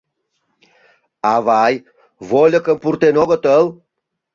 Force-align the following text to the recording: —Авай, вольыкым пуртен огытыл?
—Авай, 1.33 1.73
вольыкым 2.29 2.77
пуртен 2.83 3.15
огытыл? 3.23 3.63